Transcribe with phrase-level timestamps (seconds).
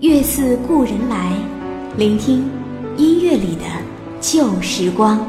[0.00, 1.32] 月似故人来，
[1.96, 2.48] 聆听
[2.96, 3.64] 音乐里的
[4.20, 5.26] 旧时光。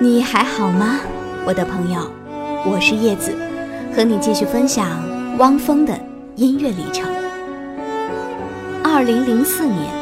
[0.00, 0.98] 你还好吗，
[1.46, 2.00] 我的朋友？
[2.64, 3.30] 我是叶子，
[3.94, 4.88] 和你继续分享
[5.36, 5.94] 汪峰的
[6.36, 7.06] 音乐里程。
[8.82, 9.92] 二零零四年，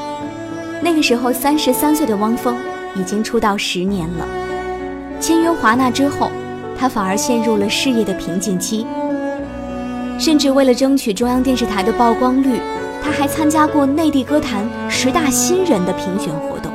[0.81, 2.57] 那个时候三十三岁的汪峰
[2.95, 4.29] 已经出道十年了。
[5.19, 6.31] 签约华纳之后，
[6.79, 8.87] 他反而陷入了事业的瓶颈期。
[10.19, 12.59] 甚至为了争取中央电视台的曝光率，
[13.03, 16.73] 他还参加过内地歌坛十大新人的评选活动。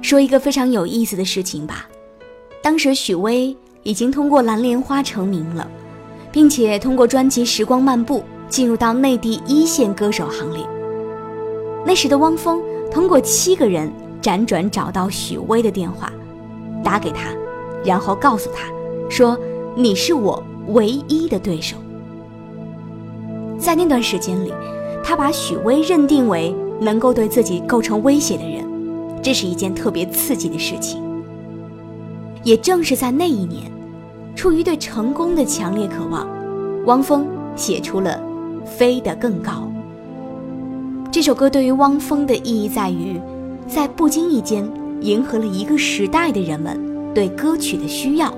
[0.00, 1.86] 说一个非常有意思的事情吧，
[2.62, 5.66] 当时许巍已经通过《蓝莲花》成名了，
[6.30, 10.64] 并且通过专辑《时光漫步》进入到内地一线歌手行列。
[11.84, 13.92] 那时的汪峰通过七个人
[14.22, 16.12] 辗转找到许巍的电话，
[16.84, 17.28] 打给他，
[17.84, 18.64] 然后告诉他
[19.10, 19.38] 说
[19.76, 21.76] ：“你是我。”唯一的对手，
[23.58, 24.52] 在那段时间里，
[25.04, 28.64] 他把许巍认定为能够对自己构成威胁的人，
[29.22, 31.02] 这是一件特别刺激的事情。
[32.44, 33.70] 也正是在那一年，
[34.34, 36.26] 出于对成功的强烈渴望，
[36.86, 38.20] 汪峰写出了
[38.66, 39.52] 《飞得更高》
[41.10, 41.48] 这首歌。
[41.48, 43.20] 对于汪峰的意义在于，
[43.68, 44.68] 在不经意间
[45.00, 46.80] 迎合了一个时代的人们
[47.14, 48.32] 对歌曲的需要。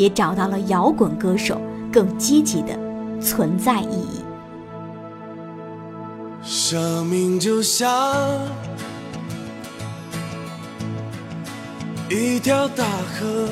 [0.00, 1.60] 也找到了摇滚歌手
[1.92, 2.68] 更积极的
[3.20, 4.24] 存在意义。
[6.42, 7.86] 生命就像
[12.08, 13.46] 一条大河，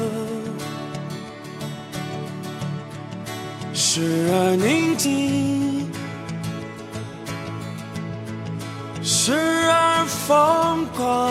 [3.74, 5.86] 时而宁静，
[9.02, 11.30] 时而疯狂。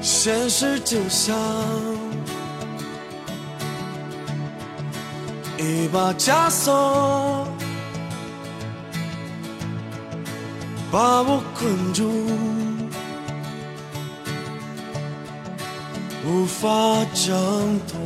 [0.00, 2.03] 现实就像。
[5.56, 7.46] 一把枷锁，
[10.90, 12.10] 把我困住，
[16.26, 16.68] 无法
[17.14, 17.98] 挣脱。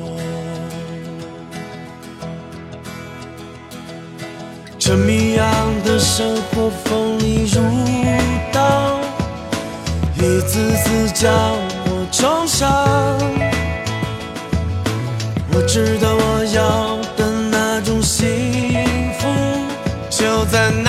[4.79, 5.47] 这谜样
[5.85, 7.63] 的生活，锋利如
[8.53, 9.01] 刀，
[10.17, 11.33] 一次次将
[11.87, 12.71] 我重伤。
[15.53, 17.08] 我知道我要。
[20.49, 20.88] 在那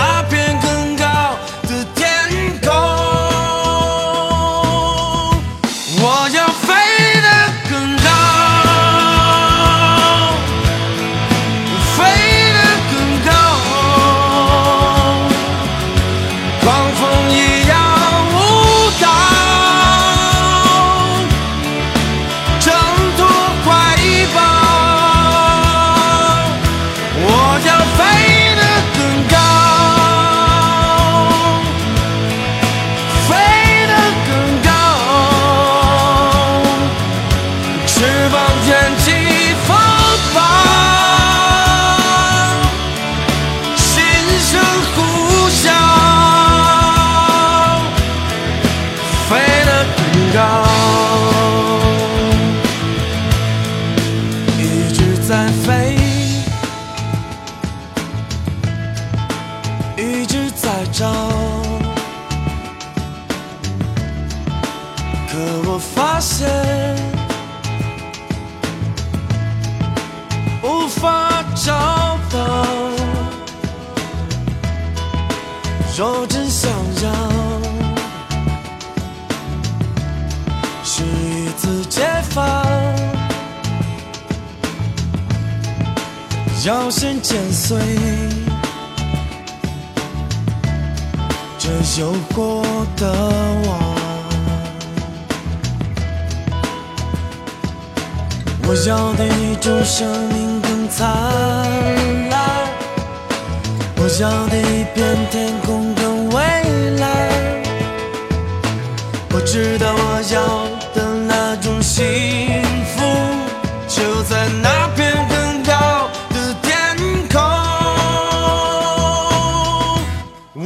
[60.21, 61.09] 一直在找
[65.29, 66.45] 可我发现
[70.61, 72.65] 无法找到
[75.97, 76.69] 若真想
[77.01, 77.11] 要
[80.83, 82.65] 是一次解放
[86.65, 87.79] 要先剪碎
[91.69, 92.63] 这有过
[92.97, 93.05] 的
[93.67, 93.69] 网。
[98.67, 101.07] 我要的一种生命更灿
[102.29, 102.39] 烂，
[103.97, 106.39] 我要的一片天空更蔚
[106.97, 107.07] 蓝。
[109.31, 109.39] 我。
[109.45, 110.97] 知道我要的
[111.27, 112.63] 那种幸
[112.95, 113.01] 福，
[113.87, 116.95] 就在那片更高的天
[117.31, 117.41] 空。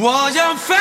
[0.01, 0.75] 我要飞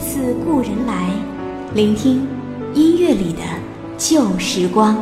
[0.00, 1.10] 似故人来，
[1.74, 2.26] 聆听
[2.74, 3.40] 音乐里的
[3.96, 4.96] 旧时光。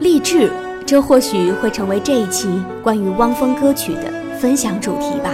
[0.00, 0.50] 励志，
[0.86, 2.48] 这或许会成为这一期
[2.82, 5.30] 关于汪峰歌曲的分享主题吧。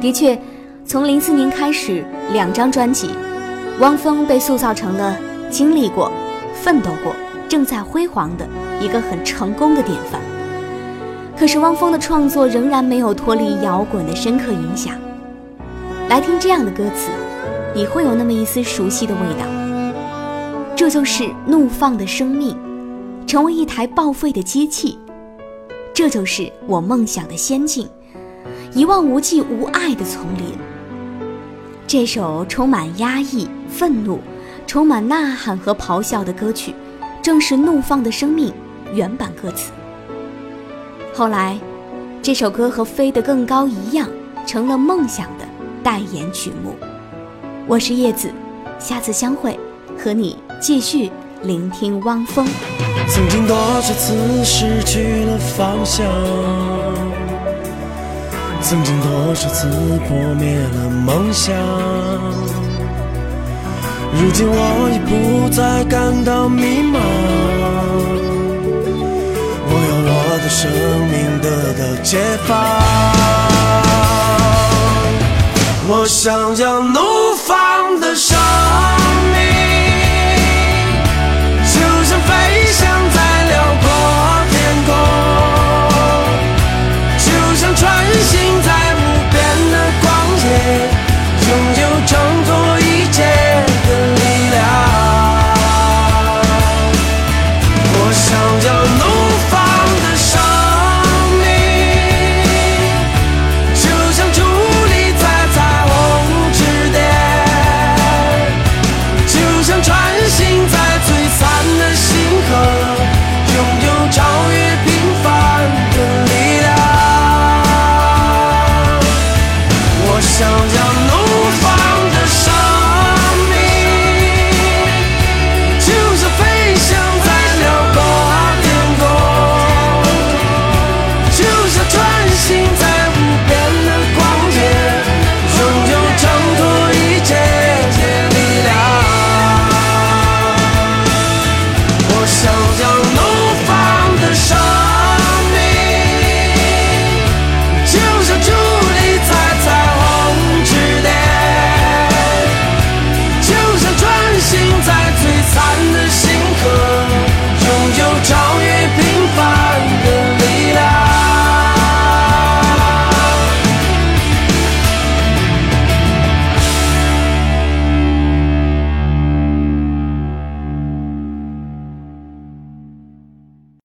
[0.00, 0.38] 的确，
[0.84, 3.10] 从零四年开始，两张专辑，
[3.80, 5.16] 汪峰被塑造成了
[5.50, 6.10] 经历过、
[6.52, 7.14] 奋斗过、
[7.48, 8.46] 正在辉煌的
[8.80, 10.20] 一个很成功的典范。
[11.38, 14.94] 可是，汪峰的创作仍然没有脱离摇滚的深刻影响。
[16.08, 17.10] 来听这样的歌词，
[17.74, 19.46] 你会有那么一丝熟悉的味道。
[20.76, 22.56] 这就是怒放的生命。
[23.26, 24.98] 成为一台报废的机器，
[25.92, 27.88] 这就是我梦想的仙境，
[28.72, 30.52] 一望无际无爱的丛林。
[31.86, 34.20] 这首充满压抑、愤怒、
[34.66, 36.74] 充满呐喊和咆哮的歌曲，
[37.22, 38.50] 正是《怒放的生命》
[38.92, 39.72] 原版歌词。
[41.12, 41.58] 后来，
[42.22, 44.08] 这首歌和《飞得更高》一样，
[44.46, 45.44] 成了梦想的
[45.84, 46.74] 代言曲目。
[47.68, 48.32] 我是叶子，
[48.78, 49.60] 下次相会，
[49.98, 52.48] 和你继续聆听汪峰。
[53.06, 56.06] 曾经多少次失去了方向，
[58.62, 59.68] 曾经多少次
[60.08, 61.54] 破灭了梦想。
[64.14, 66.98] 如今我已不再感到迷茫，
[69.68, 70.62] 我要我的生
[71.10, 72.16] 命得到解
[72.46, 72.56] 放，
[75.86, 77.23] 我想要努力。